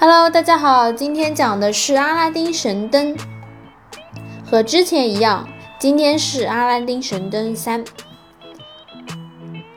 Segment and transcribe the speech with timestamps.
[0.00, 3.16] Hello，大家好，今天讲的是阿拉丁神灯，
[4.48, 7.84] 和之前一样，今天是阿拉丁神灯三。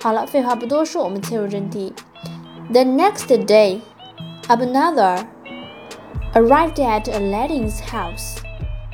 [0.00, 1.92] 好了，废话不多说，我们切入正题。
[2.72, 3.80] The next day,
[4.48, 5.26] Abanazar
[6.32, 8.38] arrived at Aladdin's house.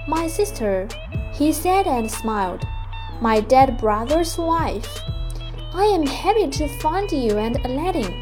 [0.08, 0.88] My sister,
[1.32, 2.62] he said and smiled.
[3.20, 4.88] My dead brother's wife.
[5.72, 8.12] I am happy to find you and Aladdin.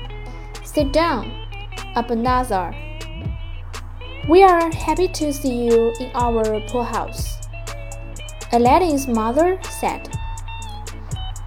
[0.62, 1.30] Sit down,
[1.96, 2.74] Abanazar.
[4.30, 7.38] We are happy to see you in our poor house.
[8.52, 10.08] Aladdin's mother said.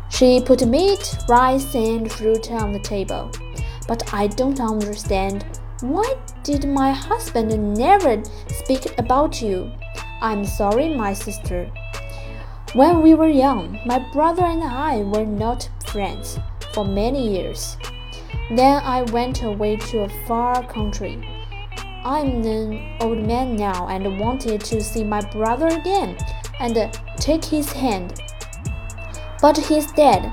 [0.10, 3.32] She put meat, rice, and fruit on the table.
[3.88, 5.46] But I don't understand.
[5.80, 9.72] Why did my husband never speak about you?
[10.20, 11.72] I'm sorry, my sister.
[12.74, 16.38] When we were young, my brother and I were not friends
[16.74, 17.78] for many years.
[18.50, 21.33] Then I went away to a far country.
[22.06, 26.18] I'm an old man now and wanted to see my brother again
[26.60, 26.76] and
[27.18, 28.20] take his hand.
[29.42, 30.26] But he's dead,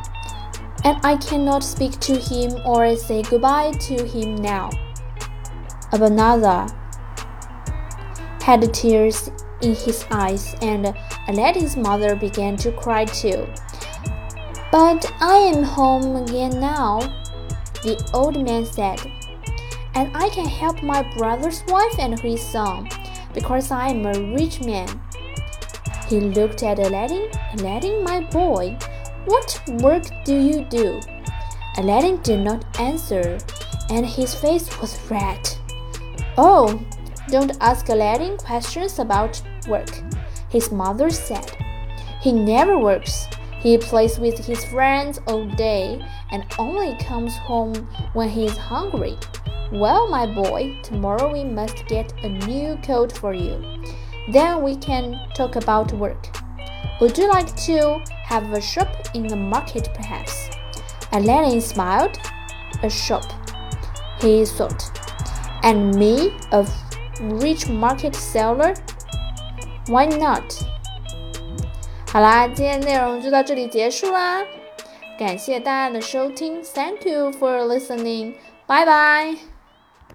[0.84, 4.70] and I cannot speak to him or say goodbye to him now.
[5.92, 6.68] Abanazar
[8.42, 10.92] had tears in his eyes, and
[11.28, 13.46] Aladdin's mother began to cry too.
[14.72, 16.98] But I am home again now,
[17.82, 19.00] the old man said
[20.00, 22.88] and I can help my brother's wife and his son
[23.34, 24.88] because I am a rich man.
[26.08, 27.28] He looked at Aladdin.
[27.58, 28.78] Aladdin, my boy,
[29.26, 31.00] what work do you do?
[31.76, 33.36] Aladdin did not answer,
[33.90, 35.38] and his face was red.
[36.38, 36.82] Oh,
[37.28, 39.90] don't ask Aladdin questions about work,
[40.48, 41.54] his mother said.
[42.22, 43.26] He never works.
[43.60, 47.74] He plays with his friends all day and only comes home
[48.14, 49.18] when he is hungry.
[49.71, 53.61] Well, my boy, tomorrow we must get a new coat for you.
[54.31, 56.27] Then we can talk about work.
[57.01, 60.49] Would you like to have a shop in the market, perhaps?
[61.11, 62.17] Aladdin smiled.
[62.83, 63.23] A shop,
[64.19, 64.83] he thought.
[65.63, 66.65] And me, a
[67.21, 68.75] rich market seller?
[69.87, 70.43] Why not?
[72.11, 74.43] 好啦，今天内容就到这里结束啦，
[75.17, 78.35] 感谢大家的收听，Thank you for listening，
[78.65, 79.48] 拜拜。